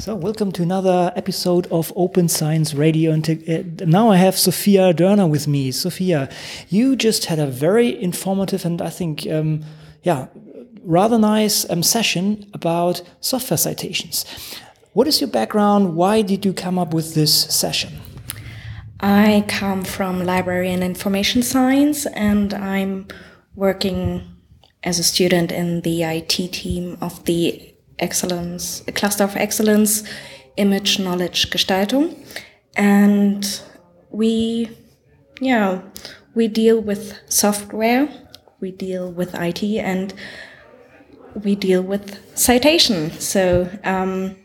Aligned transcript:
So, 0.00 0.14
welcome 0.14 0.50
to 0.52 0.62
another 0.62 1.12
episode 1.14 1.66
of 1.66 1.92
Open 1.94 2.26
Science 2.26 2.72
Radio. 2.72 3.12
And 3.12 3.28
uh, 3.28 3.84
now 3.84 4.10
I 4.10 4.16
have 4.16 4.34
Sophia 4.34 4.94
Dörner 4.94 5.28
with 5.28 5.46
me. 5.46 5.70
Sophia, 5.72 6.30
you 6.70 6.96
just 6.96 7.26
had 7.26 7.38
a 7.38 7.46
very 7.46 8.02
informative 8.02 8.64
and 8.64 8.80
I 8.80 8.88
think, 8.88 9.26
um, 9.26 9.62
yeah, 10.02 10.28
rather 10.84 11.18
nice 11.18 11.68
um, 11.68 11.82
session 11.82 12.50
about 12.54 13.02
software 13.20 13.58
citations. 13.58 14.24
What 14.94 15.06
is 15.06 15.20
your 15.20 15.28
background? 15.28 15.96
Why 15.96 16.22
did 16.22 16.46
you 16.46 16.54
come 16.54 16.78
up 16.78 16.94
with 16.94 17.14
this 17.14 17.34
session? 17.54 18.00
I 19.00 19.44
come 19.48 19.84
from 19.84 20.24
library 20.24 20.72
and 20.72 20.82
information 20.82 21.42
science, 21.42 22.06
and 22.06 22.54
I'm 22.54 23.06
working 23.54 24.22
as 24.82 24.98
a 24.98 25.02
student 25.02 25.52
in 25.52 25.82
the 25.82 26.04
IT 26.04 26.54
team 26.54 26.96
of 27.02 27.22
the 27.26 27.69
excellence, 28.00 28.82
a 28.88 28.92
cluster 28.92 29.24
of 29.24 29.36
excellence, 29.36 30.02
image, 30.56 30.98
knowledge, 30.98 31.50
Gestaltung. 31.50 32.16
And 32.76 33.62
we, 34.10 34.70
yeah, 35.40 35.82
we 36.34 36.48
deal 36.48 36.80
with 36.80 37.18
software, 37.28 38.08
we 38.60 38.70
deal 38.70 39.10
with 39.10 39.34
IT, 39.34 39.62
and 39.62 40.14
we 41.34 41.54
deal 41.54 41.82
with 41.82 42.18
citation. 42.36 43.10
So, 43.12 43.70
um, 43.84 44.36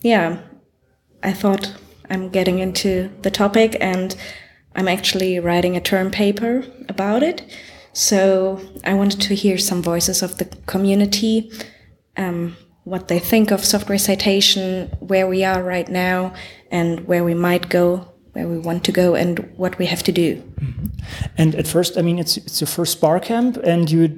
yeah, 0.00 0.40
I 1.22 1.32
thought 1.32 1.74
I'm 2.10 2.28
getting 2.28 2.58
into 2.58 3.10
the 3.22 3.30
topic 3.30 3.76
and 3.80 4.16
I'm 4.74 4.88
actually 4.88 5.38
writing 5.38 5.76
a 5.76 5.80
term 5.80 6.10
paper 6.10 6.64
about 6.88 7.22
it. 7.22 7.44
So 7.92 8.60
I 8.84 8.94
wanted 8.94 9.20
to 9.22 9.34
hear 9.34 9.58
some 9.58 9.82
voices 9.82 10.22
of 10.22 10.38
the 10.38 10.46
community, 10.66 11.50
um, 12.16 12.56
what 12.84 13.08
they 13.08 13.18
think 13.18 13.50
of 13.50 13.64
software 13.64 13.98
citation, 13.98 14.88
where 15.00 15.26
we 15.26 15.44
are 15.44 15.62
right 15.62 15.88
now, 15.88 16.34
and 16.70 17.06
where 17.06 17.24
we 17.24 17.34
might 17.34 17.68
go, 17.68 18.12
where 18.32 18.48
we 18.48 18.58
want 18.58 18.84
to 18.84 18.92
go, 18.92 19.14
and 19.14 19.38
what 19.56 19.78
we 19.78 19.86
have 19.86 20.02
to 20.02 20.12
do. 20.12 20.42
Mm 20.60 20.74
-hmm. 20.74 20.90
And 21.36 21.54
at 21.54 21.68
first, 21.68 21.96
I 21.96 22.02
mean, 22.02 22.18
it's 22.18 22.36
it's 22.36 22.60
your 22.60 22.70
first 22.70 23.00
bar 23.00 23.20
camp, 23.20 23.56
and 23.66 23.90
you 23.90 24.08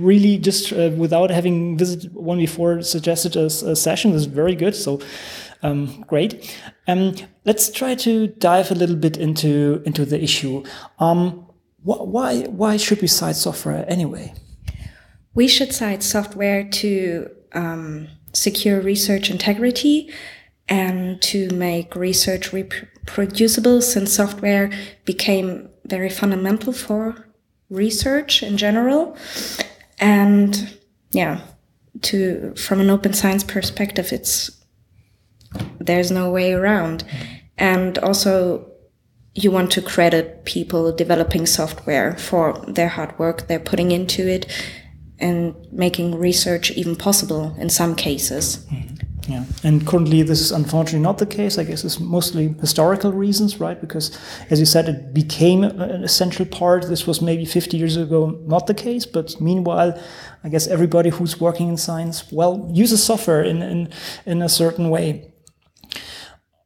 really 0.00 0.38
just 0.42 0.72
uh, 0.72 0.90
without 0.98 1.30
having 1.30 1.78
visited 1.78 2.10
one 2.14 2.40
before 2.40 2.82
suggested 2.82 3.36
a, 3.36 3.44
a 3.70 3.74
session. 3.74 4.12
This 4.12 4.26
is 4.26 4.32
very 4.34 4.56
good. 4.56 4.74
So. 4.74 5.00
Um, 5.62 6.04
great. 6.06 6.58
Um, 6.86 7.14
let's 7.46 7.70
try 7.70 7.94
to 7.94 8.26
dive 8.26 8.70
a 8.70 8.74
little 8.74 8.96
bit 8.96 9.16
into 9.16 9.82
into 9.86 10.04
the 10.04 10.22
issue. 10.22 10.62
Um, 10.98 11.46
wh 11.84 12.00
why 12.14 12.42
why 12.60 12.76
should 12.76 13.00
we 13.00 13.08
cite 13.08 13.36
software 13.36 13.84
anyway? 13.88 14.34
We 15.34 15.48
should 15.48 15.72
cite 15.72 16.02
software 16.02 16.68
to 16.80 17.30
um, 17.54 18.08
secure 18.32 18.80
research 18.80 19.30
integrity 19.30 20.12
and 20.68 21.20
to 21.22 21.48
make 21.50 21.94
research 21.94 22.52
reproducible 22.52 23.82
since 23.82 24.12
software 24.12 24.70
became 25.04 25.68
very 25.84 26.08
fundamental 26.08 26.72
for 26.72 27.28
research 27.70 28.42
in 28.42 28.56
general. 28.56 29.16
And 29.98 30.76
yeah 31.10 31.40
to 32.02 32.54
from 32.56 32.80
an 32.80 32.90
open 32.90 33.12
science 33.12 33.44
perspective 33.44 34.12
it's 34.12 34.50
there's 35.78 36.10
no 36.10 36.30
way 36.30 36.52
around. 36.52 37.04
And 37.56 37.98
also 37.98 38.70
you 39.34 39.50
want 39.50 39.70
to 39.72 39.82
credit 39.82 40.44
people 40.44 40.92
developing 40.92 41.46
software 41.46 42.16
for 42.16 42.64
their 42.66 42.88
hard 42.88 43.16
work 43.18 43.46
they're 43.46 43.60
putting 43.60 43.90
into 43.90 44.28
it 44.28 44.46
and 45.18 45.54
making 45.72 46.18
research 46.18 46.70
even 46.72 46.96
possible 46.96 47.54
in 47.58 47.70
some 47.70 47.94
cases. 47.94 48.66
Mm-hmm. 48.70 48.94
Yeah, 49.26 49.44
and 49.62 49.86
currently 49.86 50.22
this 50.22 50.40
is 50.40 50.52
unfortunately 50.52 51.00
not 51.00 51.16
the 51.16 51.24
case. 51.24 51.56
I 51.56 51.64
guess 51.64 51.82
it's 51.82 51.98
mostly 51.98 52.48
historical 52.60 53.10
reasons, 53.10 53.58
right? 53.58 53.80
Because, 53.80 54.18
as 54.50 54.60
you 54.60 54.66
said, 54.66 54.86
it 54.86 55.14
became 55.14 55.64
an 55.64 56.04
essential 56.04 56.44
part. 56.44 56.88
This 56.88 57.06
was 57.06 57.22
maybe 57.22 57.46
50 57.46 57.78
years 57.78 57.96
ago 57.96 58.38
not 58.46 58.66
the 58.66 58.74
case, 58.74 59.06
but 59.06 59.40
meanwhile, 59.40 59.98
I 60.42 60.50
guess 60.50 60.66
everybody 60.66 61.08
who's 61.08 61.40
working 61.40 61.68
in 61.68 61.78
science, 61.78 62.30
well, 62.30 62.68
uses 62.70 63.02
software 63.02 63.42
in 63.42 63.62
in, 63.62 63.88
in 64.26 64.42
a 64.42 64.48
certain 64.48 64.90
way. 64.90 65.33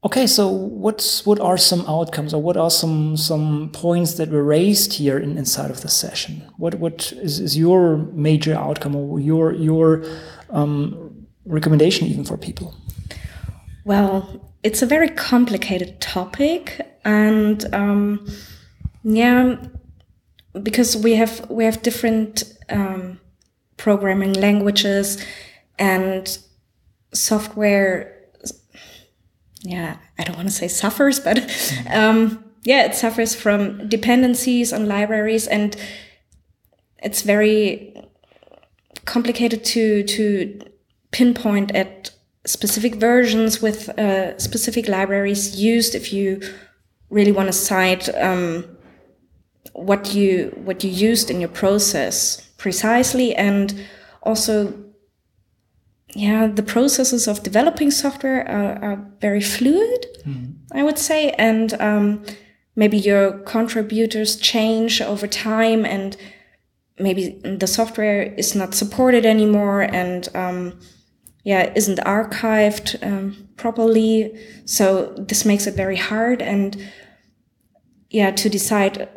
Okay, 0.05 0.29
so 0.29 0.49
what's 0.49 1.27
what 1.27 1.41
are 1.41 1.59
some 1.59 1.85
outcomes 1.89 2.33
or 2.33 2.41
what 2.41 2.57
are 2.57 2.71
some 2.71 3.17
some 3.17 3.71
points 3.73 4.15
that 4.15 4.31
were 4.31 4.45
raised 4.45 4.93
here 4.93 5.19
in, 5.19 5.37
inside 5.37 5.73
of 5.73 5.81
the 5.81 5.89
session? 5.89 6.49
What 6.57 6.77
what 6.77 7.13
is, 7.13 7.41
is 7.41 7.59
your 7.59 7.97
major 8.13 8.55
outcome 8.55 8.95
or 8.95 9.19
your 9.19 9.53
your 9.55 10.05
um, 10.51 11.27
recommendation 11.45 12.07
even 12.07 12.25
for 12.25 12.37
people? 12.37 12.77
Well, 13.85 14.49
it's 14.63 14.83
a 14.83 14.87
very 14.87 15.09
complicated 15.09 16.01
topic, 16.01 16.81
and 17.05 17.75
um, 17.75 18.25
yeah, 19.03 19.57
because 20.63 20.97
we 20.97 21.17
have 21.17 21.51
we 21.51 21.65
have 21.65 21.83
different 21.83 22.45
um, 22.69 23.19
programming 23.77 24.35
languages 24.35 25.19
and 25.77 26.39
software 27.13 28.18
yeah, 29.63 29.97
I 30.19 30.25
don't 30.25 30.37
want 30.37 30.49
to 30.49 30.55
say 30.55 30.69
suffers, 30.69 31.21
but 31.21 31.39
um, 31.91 32.45
yeah, 32.65 32.85
it 32.85 32.95
suffers 32.95 33.35
from 33.35 33.89
dependencies 33.89 34.73
on 34.73 34.87
libraries, 34.87 35.47
and 35.47 35.77
it's 37.03 37.23
very 37.23 37.95
complicated 39.05 39.65
to 39.65 40.03
to 40.05 40.61
pinpoint 41.11 41.75
at 41.75 42.11
specific 42.45 42.95
versions 42.97 43.61
with 43.61 43.89
uh, 43.99 44.39
specific 44.39 44.89
libraries 44.89 45.57
used 45.57 45.95
if 45.95 46.13
you 46.13 46.41
really 47.11 47.33
want 47.33 47.47
to 47.47 47.53
cite 47.53 48.09
um, 48.17 48.65
what 49.73 50.15
you 50.15 50.53
what 50.65 50.85
you 50.85 50.91
used 50.91 51.31
in 51.31 51.41
your 51.41 51.49
process 51.49 52.41
precisely 52.59 53.35
and 53.35 53.87
also 54.23 54.73
yeah, 56.15 56.47
the 56.47 56.63
processes 56.63 57.29
of 57.29 57.43
developing 57.43 57.91
software 57.91 58.49
are, 58.49 58.83
are 58.83 59.07
very 59.21 59.41
fluid, 59.41 60.07
mm. 60.25 60.55
I 60.73 60.83
would 60.83 60.99
say, 60.99 61.31
and 61.33 61.75
um, 61.81 62.25
maybe 62.77 62.97
your 62.97 63.39
contributors 63.41 64.37
change 64.37 65.03
over 65.03 65.27
time, 65.27 65.85
and 65.85 66.17
maybe 66.99 67.41
the 67.45 67.67
software 67.67 68.23
is 68.23 68.55
not 68.55 68.75
supported 68.75 69.27
anymore, 69.27 69.83
and 69.83 70.29
um, 70.35 70.81
yeah, 71.45 71.73
isn't 71.77 71.99
archived 72.01 73.03
um, 73.07 73.49
properly. 73.57 74.39
So 74.65 75.15
this 75.19 75.45
makes 75.45 75.67
it 75.67 75.75
very 75.75 75.97
hard, 75.97 76.41
and 76.41 76.77
yeah, 78.09 78.31
to 78.31 78.49
decide 78.49 79.09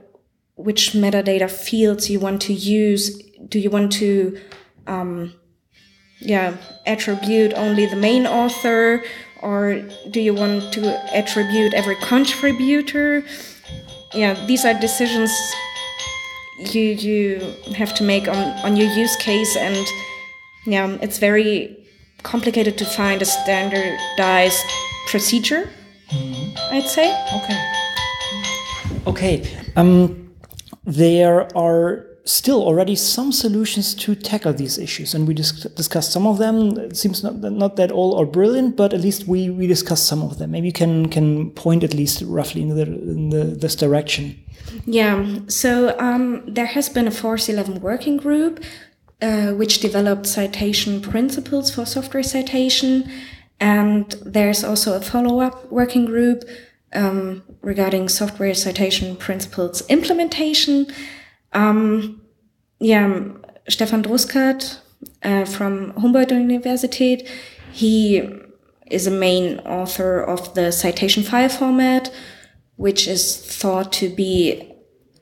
which 0.55 0.91
metadata 0.91 1.49
fields 1.49 2.09
you 2.09 2.19
want 2.19 2.41
to 2.41 2.53
use. 2.53 3.17
Do 3.47 3.59
you 3.59 3.69
want 3.69 3.93
to 3.93 4.39
um, 4.87 5.33
yeah 6.21 6.55
attribute 6.85 7.53
only 7.53 7.85
the 7.85 7.95
main 7.95 8.25
author 8.27 9.03
or 9.41 9.81
do 10.11 10.21
you 10.21 10.33
want 10.33 10.71
to 10.71 10.81
attribute 11.15 11.73
every 11.73 11.95
contributor? 11.95 13.23
Yeah 14.13 14.33
these 14.45 14.65
are 14.65 14.73
decisions 14.73 15.31
you 16.59 16.81
you 16.81 17.55
have 17.75 17.93
to 17.95 18.03
make 18.03 18.27
on 18.27 18.43
on 18.65 18.75
your 18.75 18.87
use 18.93 19.15
case 19.15 19.55
and 19.57 19.87
yeah 20.65 20.97
it's 21.01 21.17
very 21.17 21.75
complicated 22.21 22.77
to 22.77 22.85
find 22.85 23.21
a 23.21 23.25
standardized 23.25 24.63
procedure 25.07 25.69
mm-hmm. 26.09 26.75
i'd 26.75 26.87
say. 26.87 27.09
Okay. 27.37 27.57
Okay 29.07 29.57
um 29.75 30.29
there 30.85 31.47
are 31.57 32.10
still 32.25 32.61
already 32.61 32.95
some 32.95 33.31
solutions 33.31 33.95
to 33.95 34.15
tackle 34.15 34.53
these 34.53 34.77
issues, 34.77 35.13
and 35.13 35.27
we 35.27 35.33
dis 35.33 35.51
discussed 35.75 36.11
some 36.11 36.27
of 36.27 36.37
them. 36.37 36.77
It 36.77 36.97
seems 36.97 37.23
not, 37.23 37.35
not 37.35 37.75
that 37.77 37.91
all 37.91 38.19
are 38.19 38.25
brilliant, 38.25 38.75
but 38.75 38.93
at 38.93 39.01
least 39.01 39.27
we, 39.27 39.49
we 39.49 39.67
discussed 39.67 40.07
some 40.07 40.21
of 40.21 40.37
them. 40.37 40.51
Maybe 40.51 40.67
you 40.67 40.73
can 40.73 41.09
can 41.09 41.51
point 41.51 41.83
at 41.83 41.93
least 41.93 42.21
roughly 42.25 42.61
in, 42.61 42.69
the, 42.75 42.83
in 42.83 43.29
the, 43.29 43.43
this 43.43 43.75
direction. 43.75 44.39
Yeah, 44.85 45.39
so 45.47 45.97
um, 45.99 46.43
there 46.47 46.67
has 46.67 46.89
been 46.89 47.07
a 47.07 47.11
FORCE 47.11 47.49
11 47.49 47.81
working 47.81 48.17
group 48.17 48.63
uh, 49.21 49.51
which 49.51 49.79
developed 49.79 50.25
citation 50.25 51.01
principles 51.01 51.73
for 51.73 51.85
software 51.85 52.23
citation, 52.23 53.09
and 53.59 54.11
there's 54.25 54.63
also 54.63 54.95
a 54.95 55.01
follow 55.01 55.41
up 55.41 55.71
working 55.71 56.05
group 56.05 56.43
um, 56.93 57.43
regarding 57.61 58.09
software 58.09 58.53
citation 58.53 59.15
principles 59.15 59.87
implementation. 59.87 60.87
Um, 61.53 62.21
yeah, 62.79 63.23
Stephan 63.67 64.03
Druskat 64.03 64.79
uh, 65.23 65.45
from 65.45 65.91
Humboldt 65.91 66.31
University, 66.31 67.25
he 67.71 68.29
is 68.89 69.07
a 69.07 69.11
main 69.11 69.59
author 69.59 70.21
of 70.21 70.53
the 70.53 70.71
citation 70.71 71.23
file 71.23 71.49
format, 71.49 72.11
which 72.75 73.07
is 73.07 73.37
thought 73.37 73.91
to 73.93 74.09
be 74.09 74.73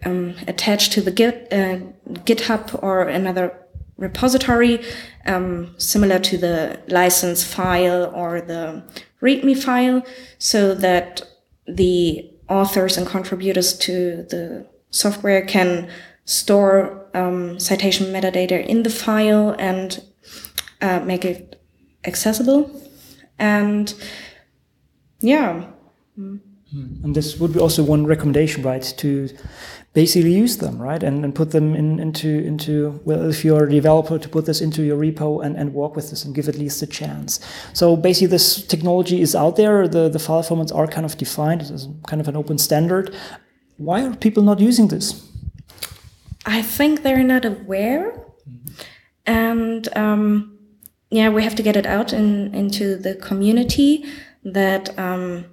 um, 0.05 0.35
attached 0.47 0.91
to 0.93 1.01
the 1.01 1.11
Git, 1.11 1.47
uh, 1.51 1.79
GitHub 2.25 2.81
or 2.81 3.03
another 3.03 3.53
repository, 3.97 4.81
um, 5.25 5.75
similar 5.77 6.19
to 6.19 6.37
the 6.37 6.79
license 6.87 7.43
file 7.43 8.11
or 8.15 8.41
the 8.41 8.83
README 9.21 9.61
file, 9.61 10.03
so 10.37 10.73
that 10.73 11.21
the 11.67 12.31
authors 12.47 12.97
and 12.97 13.05
contributors 13.05 13.77
to 13.77 14.25
the 14.29 14.65
software 14.89 15.45
can 15.45 15.89
store 16.29 17.07
um, 17.15 17.59
citation 17.59 18.07
metadata 18.13 18.63
in 18.65 18.83
the 18.83 18.89
file 18.89 19.55
and 19.57 20.03
uh, 20.79 20.99
make 20.99 21.25
it 21.25 21.59
accessible. 22.05 22.69
And 23.39 23.93
yeah. 25.21 25.65
And 27.03 27.15
this 27.15 27.39
would 27.39 27.53
be 27.53 27.59
also 27.59 27.83
one 27.83 28.05
recommendation, 28.05 28.61
right? 28.61 28.93
To 28.97 29.27
basically 29.93 30.31
use 30.31 30.57
them, 30.57 30.79
right? 30.79 31.01
And, 31.01 31.25
and 31.25 31.33
put 31.33 31.49
them 31.49 31.73
in, 31.75 31.99
into, 31.99 32.29
into, 32.45 33.01
well, 33.05 33.27
if 33.27 33.43
you're 33.43 33.63
a 33.63 33.71
developer, 33.71 34.19
to 34.19 34.29
put 34.29 34.45
this 34.45 34.61
into 34.61 34.83
your 34.83 34.99
repo 34.99 35.43
and, 35.43 35.57
and 35.57 35.73
work 35.73 35.95
with 35.95 36.11
this 36.11 36.23
and 36.25 36.35
give 36.35 36.47
at 36.47 36.59
least 36.59 36.83
a 36.83 36.87
chance. 36.87 37.39
So 37.73 37.95
basically 37.95 38.27
this 38.27 38.61
technology 38.67 39.19
is 39.19 39.33
out 39.33 39.55
there. 39.55 39.87
The, 39.87 40.09
the 40.09 40.19
file 40.19 40.43
formats 40.43 40.75
are 40.75 40.85
kind 40.85 41.05
of 41.05 41.17
defined 41.17 41.63
as 41.63 41.87
kind 42.05 42.21
of 42.21 42.27
an 42.27 42.35
open 42.35 42.59
standard. 42.59 43.15
Why 43.77 44.05
are 44.05 44.15
people 44.15 44.43
not 44.43 44.59
using 44.59 44.89
this? 44.89 45.28
I 46.45 46.62
think 46.62 47.03
they're 47.03 47.24
not 47.24 47.45
aware. 47.45 48.25
And 49.25 49.88
um, 49.97 50.57
yeah, 51.09 51.30
we 51.30 51.44
have 51.44 51.56
to 51.56 51.63
get 51.63 51.75
it 51.75 51.86
out 51.86 52.13
in, 52.13 52.53
into 52.53 52.95
the 52.95 53.15
community 53.15 54.06
that 54.44 54.97
um, 54.97 55.45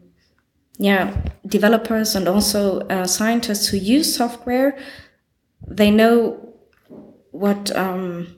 yeah, 0.78 1.16
developers 1.46 2.14
and 2.14 2.28
also 2.28 2.80
uh, 2.88 3.06
scientists 3.06 3.68
who 3.68 3.76
use 3.76 4.14
software, 4.14 4.78
they 5.66 5.90
know 5.90 6.54
what, 7.30 7.74
um, 7.76 8.36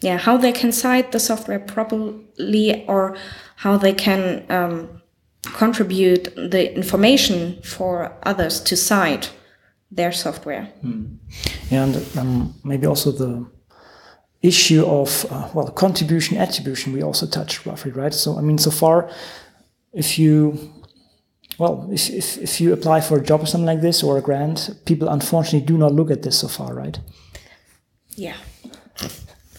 yeah, 0.00 0.18
how 0.18 0.36
they 0.36 0.52
can 0.52 0.72
cite 0.72 1.12
the 1.12 1.20
software 1.20 1.60
properly 1.60 2.84
or 2.86 3.16
how 3.56 3.76
they 3.76 3.92
can 3.92 4.44
um, 4.50 5.02
contribute 5.42 6.34
the 6.36 6.74
information 6.74 7.60
for 7.62 8.16
others 8.24 8.60
to 8.60 8.76
cite 8.76 9.32
their 9.90 10.12
software. 10.12 10.64
Hmm. 10.80 11.16
And 11.70 12.04
um, 12.16 12.54
maybe 12.64 12.86
also 12.86 13.10
the 13.12 13.46
issue 14.40 14.86
of 14.86 15.26
uh, 15.30 15.48
well 15.52 15.68
contribution 15.70 16.36
attribution 16.36 16.92
we 16.92 17.02
also 17.02 17.26
touched 17.26 17.66
roughly 17.66 17.90
right 17.90 18.14
so 18.14 18.38
i 18.38 18.40
mean 18.40 18.56
so 18.56 18.70
far 18.70 19.10
if 19.92 20.16
you 20.16 20.56
well, 21.58 21.88
if, 21.90 22.08
if, 22.08 22.38
if 22.38 22.60
you 22.60 22.72
apply 22.72 23.00
for 23.00 23.18
a 23.18 23.22
job 23.22 23.42
or 23.42 23.46
something 23.46 23.66
like 23.66 23.80
this 23.80 24.04
or 24.04 24.16
a 24.16 24.20
grant, 24.20 24.70
people 24.84 25.08
unfortunately 25.08 25.66
do 25.66 25.76
not 25.76 25.92
look 25.92 26.10
at 26.10 26.22
this 26.22 26.38
so 26.38 26.46
far, 26.46 26.72
right? 26.72 26.98
Yeah. 28.10 28.36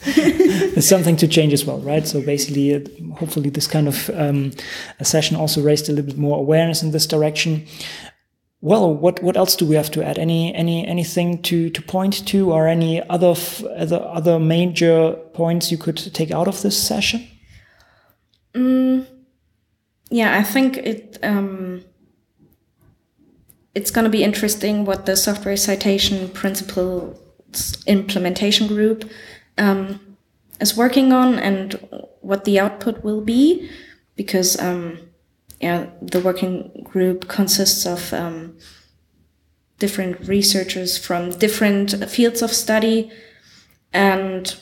it's 0.06 0.88
something 0.88 1.18
to 1.18 1.28
change 1.28 1.52
as 1.52 1.66
well, 1.66 1.80
right? 1.80 2.08
So 2.08 2.22
basically, 2.22 2.74
uh, 2.74 3.16
hopefully, 3.16 3.50
this 3.50 3.68
kind 3.68 3.90
of 3.90 4.10
um, 4.12 4.52
a 5.00 5.04
session 5.04 5.36
also 5.36 5.62
raised 5.62 5.90
a 5.90 5.92
little 5.92 6.06
bit 6.06 6.18
more 6.18 6.38
awareness 6.38 6.81
in 6.81 6.92
this 6.92 7.06
direction. 7.06 7.68
Well, 8.62 8.94
what 8.94 9.24
what 9.24 9.38
else 9.38 9.56
do 9.56 9.66
we 9.66 9.76
have 9.76 9.92
to 9.92 10.04
add? 10.04 10.18
Any 10.18 10.54
any 10.54 10.86
anything 10.86 11.42
to 11.44 11.70
to 11.70 11.82
point 11.82 12.26
to, 12.28 12.52
or 12.52 12.68
any 12.68 13.02
other 13.10 13.34
other 13.78 14.02
other 14.02 14.40
major 14.40 15.14
points 15.34 15.72
you 15.72 15.78
could 15.78 15.98
take 16.14 16.32
out 16.32 16.48
of 16.48 16.62
this 16.62 16.82
session? 16.82 17.26
Mm, 18.54 19.06
yeah, 20.10 20.38
I 20.38 20.44
think 20.44 20.78
it. 20.78 21.18
Um 21.24 21.84
it's 23.76 23.92
going 23.92 24.04
to 24.04 24.10
be 24.10 24.24
interesting 24.24 24.84
what 24.84 25.06
the 25.06 25.16
software 25.16 25.56
citation 25.56 26.30
principles 26.30 27.18
implementation 27.86 28.68
group 28.68 29.10
um, 29.58 30.18
is 30.60 30.76
working 30.76 31.14
on 31.14 31.40
and 31.40 31.80
what 32.22 32.46
the 32.46 32.60
output 32.60 33.04
will 33.04 33.22
be 33.22 33.70
because 34.16 34.60
um, 34.60 35.00
yeah 35.60 35.88
the 36.02 36.20
working 36.20 36.72
group 36.84 37.28
consists 37.28 37.86
of 37.86 38.14
um, 38.14 38.58
different 39.78 40.28
researchers 40.28 40.98
from 40.98 41.32
different 41.32 42.10
fields 42.10 42.42
of 42.42 42.52
study 42.52 43.12
and 43.94 44.56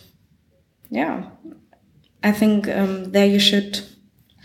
yeah 0.90 1.30
i 2.24 2.32
think 2.32 2.68
um, 2.68 3.12
there 3.12 3.28
you 3.28 3.40
should 3.40 3.82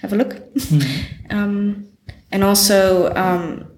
have 0.01 0.13
a 0.13 0.17
look 0.17 0.35
mm 0.55 0.79
-hmm. 0.79 1.85
and 2.33 2.43
also 2.43 3.13
um, 3.15 3.73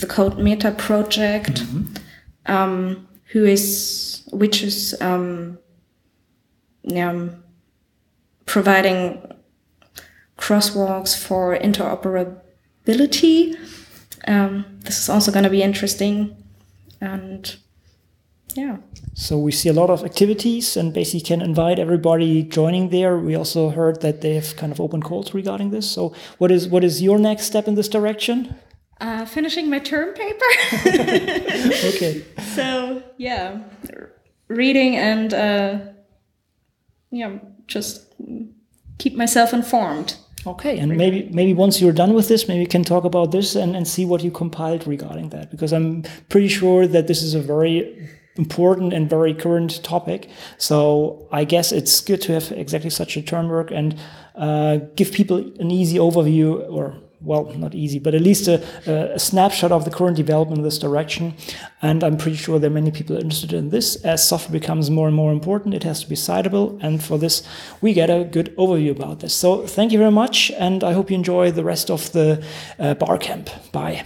the 0.00 0.06
CodeMeta 0.06 0.76
project, 0.76 1.62
mm 1.62 1.66
-hmm. 1.66 2.54
um, 2.54 3.06
who 3.32 3.44
is 3.44 4.24
which 4.32 4.62
is 4.62 5.00
um, 5.00 5.58
yeah, 6.82 7.28
providing 8.44 9.20
crosswalks 10.38 11.16
for 11.16 11.56
interoperability. 11.56 13.56
Um, 14.26 14.64
this 14.80 14.98
is 14.98 15.08
also 15.08 15.32
going 15.32 15.44
to 15.44 15.50
be 15.50 15.62
interesting, 15.62 16.36
and 17.00 17.56
yeah. 18.54 18.78
So 19.14 19.38
we 19.38 19.52
see 19.52 19.68
a 19.68 19.72
lot 19.72 19.90
of 19.90 20.04
activities 20.04 20.76
and 20.76 20.92
basically 20.92 21.20
can 21.20 21.40
invite 21.40 21.78
everybody 21.78 22.42
joining 22.42 22.90
there. 22.90 23.18
We 23.18 23.34
also 23.34 23.70
heard 23.70 24.00
that 24.00 24.20
they 24.20 24.34
have 24.34 24.56
kind 24.56 24.72
of 24.72 24.80
open 24.80 25.02
calls 25.02 25.34
regarding 25.34 25.70
this. 25.70 25.90
So 25.90 26.14
what 26.38 26.50
is 26.50 26.68
what 26.68 26.84
is 26.84 27.02
your 27.02 27.18
next 27.18 27.44
step 27.44 27.68
in 27.68 27.74
this 27.74 27.88
direction? 27.88 28.54
Uh, 29.00 29.26
finishing 29.26 29.68
my 29.68 29.80
term 29.80 30.14
paper. 30.14 30.44
okay. 31.94 32.24
So 32.54 33.02
yeah, 33.16 33.62
reading 34.46 34.96
and 34.96 35.34
uh, 35.34 35.78
yeah, 37.10 37.38
just 37.66 38.14
keep 38.98 39.16
myself 39.16 39.52
informed. 39.52 40.16
Okay, 40.46 40.78
and 40.78 40.96
maybe 40.96 41.28
maybe 41.32 41.54
once 41.54 41.80
you're 41.80 41.92
done 41.92 42.12
with 42.12 42.28
this, 42.28 42.48
maybe 42.48 42.60
we 42.60 42.66
can 42.66 42.84
talk 42.84 43.04
about 43.04 43.30
this 43.30 43.56
and, 43.56 43.74
and 43.74 43.88
see 43.88 44.04
what 44.04 44.22
you 44.22 44.30
compiled 44.30 44.86
regarding 44.86 45.30
that, 45.30 45.50
because 45.50 45.72
I'm 45.72 46.02
pretty 46.28 46.48
sure 46.48 46.86
that 46.86 47.06
this 47.06 47.22
is 47.22 47.34
a 47.34 47.40
very 47.40 48.08
important 48.36 48.92
and 48.92 49.08
very 49.08 49.32
current 49.32 49.82
topic. 49.82 50.28
So 50.58 51.28
I 51.32 51.44
guess 51.44 51.72
it's 51.72 52.00
good 52.00 52.20
to 52.22 52.32
have 52.32 52.52
exactly 52.52 52.90
such 52.90 53.16
a 53.16 53.22
term 53.22 53.48
work 53.48 53.70
and 53.70 53.98
uh, 54.34 54.78
give 54.96 55.12
people 55.12 55.38
an 55.60 55.70
easy 55.70 55.98
overview 55.98 56.68
or 56.70 57.00
well, 57.24 57.44
not 57.56 57.74
easy, 57.74 57.98
but 57.98 58.14
at 58.14 58.20
least 58.20 58.48
a, 58.48 58.62
a, 59.14 59.18
snapshot 59.18 59.72
of 59.72 59.84
the 59.84 59.90
current 59.90 60.16
development 60.16 60.58
in 60.58 60.64
this 60.64 60.78
direction. 60.78 61.34
And 61.82 62.04
I'm 62.04 62.16
pretty 62.16 62.36
sure 62.36 62.58
there 62.58 62.70
are 62.70 62.74
many 62.74 62.90
people 62.90 63.16
interested 63.16 63.52
in 63.52 63.70
this. 63.70 63.96
As 64.04 64.26
software 64.26 64.52
becomes 64.52 64.90
more 64.90 65.06
and 65.08 65.16
more 65.16 65.32
important, 65.32 65.74
it 65.74 65.84
has 65.84 66.02
to 66.02 66.08
be 66.08 66.14
citable. 66.14 66.78
And 66.82 67.02
for 67.02 67.18
this, 67.18 67.42
we 67.80 67.92
get 67.92 68.10
a 68.10 68.24
good 68.24 68.54
overview 68.56 68.90
about 68.90 69.20
this. 69.20 69.34
So 69.34 69.66
thank 69.66 69.92
you 69.92 69.98
very 69.98 70.12
much. 70.12 70.50
And 70.52 70.84
I 70.84 70.92
hope 70.92 71.10
you 71.10 71.16
enjoy 71.16 71.50
the 71.50 71.64
rest 71.64 71.90
of 71.90 72.12
the 72.12 72.44
uh, 72.78 72.94
bar 72.94 73.18
camp. 73.18 73.50
Bye. 73.72 74.04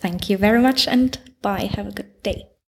Thank 0.00 0.28
you 0.28 0.36
very 0.36 0.60
much 0.60 0.88
and 0.88 1.18
bye. 1.42 1.70
Have 1.74 1.86
a 1.88 1.92
good 1.92 2.22
day. 2.22 2.51